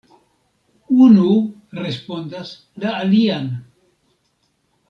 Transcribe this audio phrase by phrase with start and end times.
[1.07, 1.33] Unu
[1.81, 3.49] respondas la alian.